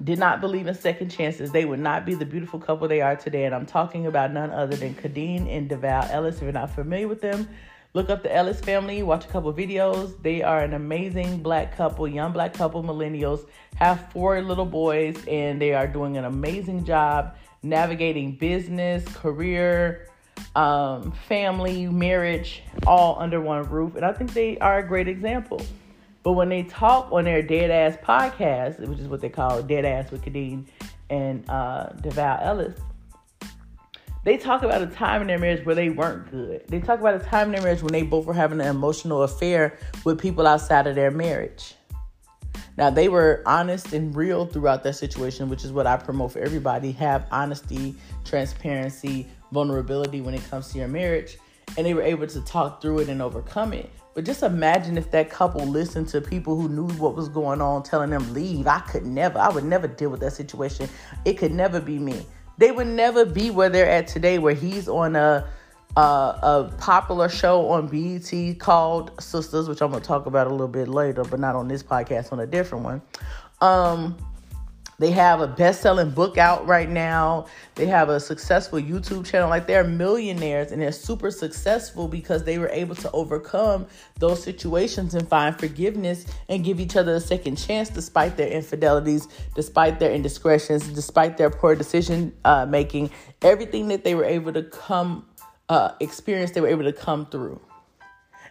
did 0.01 0.17
not 0.17 0.39
believe 0.39 0.67
in 0.67 0.75
second 0.75 1.09
chances, 1.09 1.51
they 1.51 1.65
would 1.65 1.81
not 1.81 2.05
be 2.05 2.15
the 2.15 2.25
beautiful 2.25 2.61
couple 2.61 2.87
they 2.87 3.01
are 3.01 3.17
today. 3.17 3.43
And 3.43 3.53
I'm 3.53 3.65
talking 3.65 4.05
about 4.05 4.31
none 4.31 4.49
other 4.51 4.77
than 4.77 4.95
Khadeen 4.95 5.53
and 5.53 5.69
Devale 5.69 6.09
Ellis. 6.09 6.37
If 6.37 6.43
you're 6.43 6.53
not 6.53 6.73
familiar 6.73 7.09
with 7.09 7.19
them, 7.19 7.49
look 7.93 8.09
up 8.09 8.23
the 8.23 8.35
Ellis 8.35 8.59
family, 8.59 9.03
watch 9.03 9.25
a 9.25 9.27
couple 9.27 9.53
videos. 9.53 10.21
They 10.21 10.41
are 10.41 10.63
an 10.63 10.73
amazing 10.73 11.43
black 11.43 11.75
couple, 11.77 12.07
young 12.07 12.31
black 12.31 12.53
couple, 12.53 12.83
millennials, 12.83 13.47
have 13.75 14.11
four 14.11 14.41
little 14.41 14.65
boys, 14.65 15.15
and 15.27 15.61
they 15.61 15.73
are 15.73 15.87
doing 15.87 16.17
an 16.17 16.25
amazing 16.25 16.85
job 16.85 17.35
navigating 17.61 18.35
business, 18.35 19.07
career, 19.15 20.09
um, 20.55 21.11
family, 21.27 21.87
marriage, 21.87 22.63
all 22.85 23.17
under 23.19 23.39
one 23.39 23.63
roof. 23.69 23.95
And 23.95 24.05
I 24.05 24.11
think 24.13 24.33
they 24.33 24.57
are 24.57 24.79
a 24.79 24.87
great 24.87 25.07
example. 25.07 25.61
But 26.23 26.33
when 26.33 26.49
they 26.49 26.63
talk 26.63 27.11
on 27.11 27.25
their 27.25 27.41
dead 27.41 27.69
ass 27.69 27.97
podcast, 28.03 28.79
which 28.87 28.99
is 28.99 29.07
what 29.07 29.21
they 29.21 29.29
call 29.29 29.61
dead 29.61 29.85
ass 29.85 30.09
with 30.11 30.23
Khadeen 30.23 30.65
and 31.09 31.43
uh, 31.49 31.89
Devale 32.01 32.41
Ellis, 32.41 32.79
they 34.23 34.37
talk 34.37 34.63
about 34.63 34.81
a 34.81 34.87
time 34.87 35.21
in 35.21 35.27
their 35.27 35.39
marriage 35.39 35.65
where 35.65 35.75
they 35.75 35.89
weren't 35.89 36.31
good. 36.31 36.65
They 36.67 36.79
talk 36.79 36.99
about 36.99 37.15
a 37.15 37.19
time 37.19 37.47
in 37.47 37.51
their 37.53 37.61
marriage 37.61 37.81
when 37.81 37.91
they 37.91 38.03
both 38.03 38.25
were 38.25 38.33
having 38.33 38.61
an 38.61 38.67
emotional 38.67 39.23
affair 39.23 39.77
with 40.05 40.19
people 40.19 40.47
outside 40.47 40.87
of 40.87 40.95
their 40.95 41.11
marriage. 41.11 41.75
Now, 42.77 42.89
they 42.89 43.09
were 43.09 43.43
honest 43.45 43.93
and 43.93 44.15
real 44.15 44.45
throughout 44.45 44.83
that 44.83 44.95
situation, 44.95 45.49
which 45.49 45.63
is 45.63 45.71
what 45.71 45.85
I 45.85 45.97
promote 45.97 46.31
for 46.31 46.39
everybody. 46.39 46.91
Have 46.93 47.27
honesty, 47.31 47.95
transparency, 48.25 49.27
vulnerability 49.51 50.21
when 50.21 50.33
it 50.33 50.43
comes 50.49 50.71
to 50.71 50.79
your 50.79 50.87
marriage. 50.87 51.37
And 51.77 51.85
they 51.85 51.93
were 51.93 52.01
able 52.01 52.27
to 52.27 52.41
talk 52.41 52.81
through 52.81 52.99
it 52.99 53.09
and 53.09 53.21
overcome 53.21 53.73
it. 53.73 53.91
But 54.13 54.25
just 54.25 54.43
imagine 54.43 54.97
if 54.97 55.11
that 55.11 55.29
couple 55.29 55.65
listened 55.65 56.07
to 56.09 56.21
people 56.21 56.55
who 56.55 56.69
knew 56.69 56.87
what 56.95 57.15
was 57.15 57.29
going 57.29 57.61
on, 57.61 57.83
telling 57.83 58.11
them 58.11 58.33
leave. 58.33 58.67
I 58.67 58.79
could 58.79 59.05
never, 59.05 59.39
I 59.39 59.49
would 59.49 59.63
never 59.63 59.87
deal 59.87 60.09
with 60.09 60.19
that 60.21 60.33
situation. 60.33 60.87
It 61.25 61.33
could 61.33 61.51
never 61.51 61.79
be 61.79 61.99
me. 61.99 62.25
They 62.57 62.71
would 62.71 62.87
never 62.87 63.25
be 63.25 63.49
where 63.49 63.69
they're 63.69 63.89
at 63.89 64.07
today, 64.07 64.39
where 64.39 64.53
he's 64.53 64.87
on 64.87 65.15
a 65.15 65.47
a, 65.95 65.99
a 66.01 66.73
popular 66.79 67.29
show 67.29 67.69
on 67.69 67.87
BET 67.87 68.59
called 68.59 69.15
Sistas, 69.17 69.67
which 69.67 69.81
I'm 69.81 69.91
gonna 69.91 70.03
talk 70.03 70.25
about 70.25 70.47
a 70.47 70.49
little 70.49 70.67
bit 70.67 70.87
later, 70.87 71.23
but 71.23 71.39
not 71.39 71.55
on 71.55 71.67
this 71.67 71.83
podcast, 71.83 72.31
on 72.31 72.39
a 72.39 72.47
different 72.47 72.83
one. 72.83 73.01
Um, 73.61 74.17
they 75.03 75.11
have 75.11 75.41
a 75.41 75.47
best-selling 75.47 76.11
book 76.11 76.37
out 76.37 76.65
right 76.65 76.89
now. 76.89 77.47
They 77.75 77.87
have 77.87 78.07
a 78.07 78.21
successful 78.21 78.79
YouTube 78.79 79.25
channel. 79.25 79.49
Like 79.49 79.67
they're 79.67 79.83
millionaires 79.83 80.71
and 80.71 80.81
they're 80.81 80.93
super 80.93 81.29
successful 81.29 82.07
because 82.07 82.45
they 82.45 82.57
were 82.57 82.69
able 82.69 82.95
to 82.95 83.11
overcome 83.11 83.85
those 84.17 84.41
situations 84.41 85.13
and 85.13 85.27
find 85.27 85.59
forgiveness 85.59 86.25
and 86.47 86.63
give 86.63 86.79
each 86.79 86.95
other 86.95 87.15
a 87.15 87.19
second 87.19 87.57
chance 87.57 87.89
despite 87.89 88.37
their 88.37 88.47
infidelities, 88.47 89.27
despite 89.55 89.99
their 89.99 90.11
indiscretions, 90.11 90.87
despite 90.87 91.35
their 91.35 91.49
poor 91.49 91.75
decision 91.75 92.33
uh, 92.45 92.65
making. 92.65 93.11
Everything 93.41 93.89
that 93.89 94.05
they 94.05 94.15
were 94.15 94.23
able 94.23 94.53
to 94.53 94.63
come 94.63 95.25
uh, 95.67 95.91
experience, 95.99 96.51
they 96.51 96.61
were 96.61 96.69
able 96.69 96.85
to 96.85 96.93
come 96.93 97.25
through. 97.25 97.59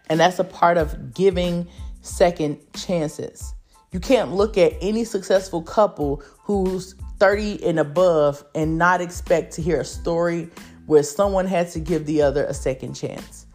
And 0.07 0.19
that's 0.19 0.37
a 0.37 0.43
part 0.43 0.77
of 0.77 1.15
giving 1.15 1.67
second 2.01 2.59
chances. 2.73 3.55
You 3.93 3.99
can't 3.99 4.33
look 4.33 4.57
at 4.57 4.73
any 4.81 5.03
successful 5.03 5.61
couple 5.61 6.23
who's 6.41 6.95
30 7.19 7.63
and 7.63 7.79
above 7.79 8.43
and 8.55 8.75
not 8.75 9.01
expect 9.01 9.53
to 9.53 9.61
hear 9.61 9.81
a 9.81 9.85
story 9.85 10.49
where 10.87 11.03
someone 11.03 11.45
had 11.45 11.69
to 11.69 11.79
give 11.79 12.07
the 12.07 12.23
other 12.23 12.43
a 12.45 12.55
second 12.55 12.95
chance. 12.95 13.45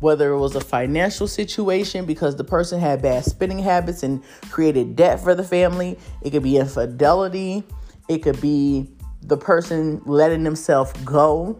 Whether 0.00 0.32
it 0.32 0.38
was 0.38 0.54
a 0.54 0.60
financial 0.60 1.26
situation 1.26 2.04
because 2.04 2.36
the 2.36 2.44
person 2.44 2.78
had 2.78 3.00
bad 3.00 3.24
spending 3.24 3.58
habits 3.58 4.02
and 4.02 4.22
created 4.50 4.96
debt 4.96 5.18
for 5.18 5.34
the 5.34 5.42
family, 5.42 5.98
it 6.20 6.30
could 6.30 6.42
be 6.42 6.58
infidelity, 6.58 7.64
it 8.06 8.18
could 8.18 8.38
be 8.42 8.90
the 9.22 9.38
person 9.38 10.02
letting 10.04 10.44
themselves 10.44 10.92
go, 11.04 11.58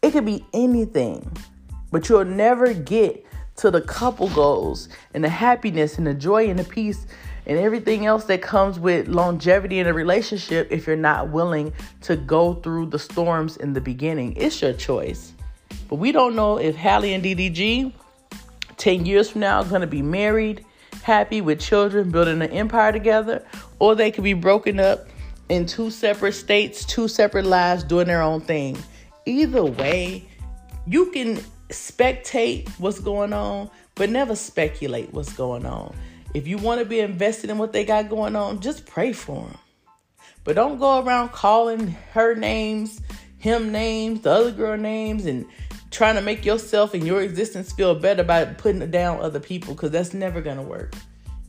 it 0.00 0.12
could 0.12 0.24
be 0.24 0.46
anything. 0.54 1.30
But 1.92 2.08
you'll 2.08 2.24
never 2.24 2.72
get 2.72 3.22
to 3.56 3.70
the 3.70 3.82
couple 3.82 4.30
goals 4.30 4.88
and 5.12 5.22
the 5.22 5.28
happiness 5.28 5.98
and 5.98 6.06
the 6.06 6.14
joy 6.14 6.48
and 6.48 6.58
the 6.58 6.64
peace 6.64 7.06
and 7.46 7.58
everything 7.58 8.06
else 8.06 8.24
that 8.24 8.42
comes 8.42 8.78
with 8.78 9.08
longevity 9.08 9.78
in 9.78 9.86
a 9.86 9.92
relationship 9.92 10.68
if 10.70 10.86
you're 10.86 10.96
not 10.96 11.30
willing 11.30 11.72
to 12.02 12.16
go 12.16 12.54
through 12.54 12.86
the 12.86 12.98
storms 12.98 13.56
in 13.56 13.72
the 13.72 13.80
beginning. 13.80 14.34
It's 14.36 14.60
your 14.60 14.72
choice. 14.72 15.32
But 15.88 15.96
we 15.96 16.10
don't 16.10 16.34
know 16.34 16.58
if 16.58 16.74
Halle 16.74 17.12
and 17.12 17.22
DDG 17.22 17.92
10 18.76 19.06
years 19.06 19.30
from 19.30 19.42
now 19.42 19.60
are 19.60 19.64
going 19.64 19.80
to 19.80 19.86
be 19.86 20.02
married, 20.02 20.64
happy 21.02 21.40
with 21.40 21.60
children, 21.60 22.10
building 22.10 22.42
an 22.42 22.50
empire 22.50 22.92
together, 22.92 23.44
or 23.78 23.94
they 23.94 24.10
could 24.10 24.24
be 24.24 24.34
broken 24.34 24.80
up 24.80 25.06
in 25.48 25.66
two 25.66 25.90
separate 25.90 26.32
states, 26.32 26.84
two 26.84 27.06
separate 27.06 27.46
lives, 27.46 27.84
doing 27.84 28.08
their 28.08 28.22
own 28.22 28.40
thing. 28.40 28.76
Either 29.24 29.64
way, 29.64 30.28
you 30.86 31.10
can 31.12 31.36
spectate 31.68 32.68
what's 32.78 32.98
going 32.98 33.32
on, 33.32 33.70
but 33.94 34.10
never 34.10 34.34
speculate 34.34 35.12
what's 35.12 35.32
going 35.32 35.64
on. 35.64 35.94
If 36.34 36.46
you 36.46 36.58
want 36.58 36.80
to 36.80 36.86
be 36.86 37.00
invested 37.00 37.50
in 37.50 37.58
what 37.58 37.72
they 37.72 37.84
got 37.84 38.08
going 38.08 38.36
on, 38.36 38.60
just 38.60 38.86
pray 38.86 39.12
for 39.12 39.46
them. 39.46 39.58
But 40.44 40.56
don't 40.56 40.78
go 40.78 41.02
around 41.02 41.30
calling 41.30 41.88
her 42.12 42.34
names, 42.34 43.00
him 43.38 43.72
names, 43.72 44.20
the 44.20 44.30
other 44.30 44.52
girl 44.52 44.76
names, 44.76 45.26
and 45.26 45.46
trying 45.90 46.14
to 46.16 46.20
make 46.20 46.44
yourself 46.44 46.94
and 46.94 47.06
your 47.06 47.22
existence 47.22 47.72
feel 47.72 47.94
better 47.94 48.22
by 48.22 48.44
putting 48.44 48.90
down 48.90 49.20
other 49.20 49.40
people 49.40 49.74
because 49.74 49.90
that's 49.90 50.14
never 50.14 50.40
going 50.40 50.58
to 50.58 50.62
work. 50.62 50.94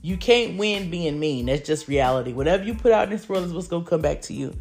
You 0.02 0.16
can't 0.18 0.58
win 0.58 0.90
being 0.90 1.20
mean. 1.20 1.48
That's 1.48 1.68
just 1.68 1.88
reality. 1.88 2.34
Whatever 2.34 2.64
you 2.64 2.74
put 2.74 2.92
out 2.92 3.06
in 3.06 3.10
this 3.10 3.28
world 3.28 3.44
is 3.44 3.54
what's 3.54 3.68
going 3.68 3.84
to 3.84 3.90
come 3.90 4.02
back 4.02 4.22
to 4.24 4.34
you. 4.34 4.56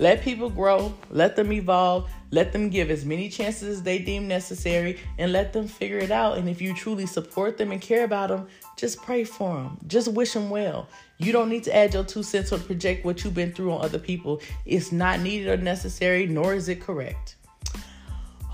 Let 0.00 0.22
people 0.22 0.48
grow, 0.48 0.94
let 1.10 1.36
them 1.36 1.52
evolve, 1.52 2.10
let 2.30 2.54
them 2.54 2.70
give 2.70 2.90
as 2.90 3.04
many 3.04 3.28
chances 3.28 3.68
as 3.68 3.82
they 3.82 3.98
deem 3.98 4.26
necessary, 4.26 4.98
and 5.18 5.30
let 5.30 5.52
them 5.52 5.68
figure 5.68 5.98
it 5.98 6.10
out. 6.10 6.38
And 6.38 6.48
if 6.48 6.62
you 6.62 6.74
truly 6.74 7.04
support 7.04 7.58
them 7.58 7.70
and 7.70 7.82
care 7.82 8.04
about 8.04 8.30
them, 8.30 8.48
just 8.78 9.02
pray 9.02 9.24
for 9.24 9.56
them. 9.56 9.76
Just 9.88 10.08
wish 10.08 10.32
them 10.32 10.48
well. 10.48 10.88
You 11.18 11.32
don't 11.32 11.50
need 11.50 11.64
to 11.64 11.76
add 11.76 11.92
your 11.92 12.04
two 12.04 12.22
cents 12.22 12.50
or 12.50 12.58
project 12.58 13.04
what 13.04 13.22
you've 13.22 13.34
been 13.34 13.52
through 13.52 13.72
on 13.72 13.84
other 13.84 13.98
people. 13.98 14.40
It's 14.64 14.90
not 14.90 15.20
needed 15.20 15.48
or 15.48 15.62
necessary, 15.62 16.26
nor 16.26 16.54
is 16.54 16.70
it 16.70 16.80
correct. 16.80 17.36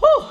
Whew. 0.00 0.26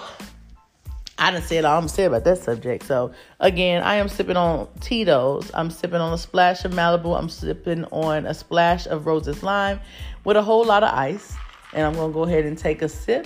I 1.18 1.32
didn't 1.32 1.46
say 1.46 1.58
it 1.58 1.64
all 1.64 1.82
I'm 1.82 1.88
say 1.88 2.04
about 2.04 2.26
that 2.26 2.40
subject. 2.40 2.86
So 2.86 3.14
again, 3.40 3.84
I 3.84 3.96
am 3.96 4.10
sipping 4.10 4.36
on 4.36 4.68
Tito's. 4.82 5.50
I'm 5.54 5.72
sipping 5.72 6.02
on 6.02 6.12
a 6.12 6.18
splash 6.18 6.66
of 6.66 6.74
Malibu. 6.74 7.18
I'm 7.18 7.30
sipping 7.30 7.86
on 7.86 8.26
a 8.26 8.34
splash 8.34 8.86
of 8.86 9.06
Roses 9.06 9.42
Lime 9.42 9.80
with 10.26 10.36
a 10.36 10.42
whole 10.42 10.66
lot 10.66 10.84
of 10.84 10.94
ice. 10.94 11.36
And 11.74 11.86
I'm 11.86 11.94
gonna 11.94 12.12
go 12.12 12.24
ahead 12.24 12.46
and 12.46 12.58
take 12.58 12.82
a 12.82 12.90
sip. 12.90 13.26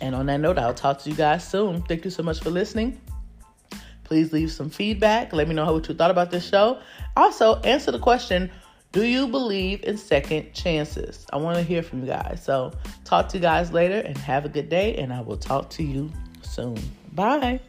And 0.00 0.14
on 0.14 0.26
that 0.26 0.40
note, 0.40 0.58
I'll 0.58 0.74
talk 0.74 0.98
to 1.00 1.10
you 1.10 1.16
guys 1.16 1.46
soon. 1.46 1.82
Thank 1.82 2.04
you 2.04 2.10
so 2.10 2.22
much 2.22 2.40
for 2.40 2.50
listening. 2.50 3.00
Please 4.04 4.32
leave 4.32 4.50
some 4.50 4.70
feedback. 4.70 5.32
Let 5.32 5.46
me 5.46 5.54
know 5.54 5.72
what 5.72 5.88
you 5.88 5.94
thought 5.94 6.10
about 6.10 6.30
this 6.30 6.48
show. 6.48 6.80
Also, 7.16 7.60
answer 7.60 7.92
the 7.92 7.98
question 7.98 8.50
Do 8.92 9.04
you 9.04 9.28
believe 9.28 9.84
in 9.84 9.96
second 9.96 10.52
chances? 10.52 11.26
I 11.32 11.36
want 11.36 11.58
to 11.58 11.62
hear 11.62 11.82
from 11.82 12.00
you 12.00 12.06
guys. 12.06 12.42
So, 12.42 12.72
talk 13.04 13.28
to 13.28 13.36
you 13.36 13.42
guys 13.42 13.72
later 13.72 13.98
and 13.98 14.18
have 14.18 14.44
a 14.44 14.48
good 14.48 14.68
day. 14.68 14.96
And 14.96 15.12
I 15.12 15.20
will 15.20 15.36
talk 15.36 15.70
to 15.70 15.84
you 15.84 16.10
soon. 16.42 16.76
Bye. 17.12 17.60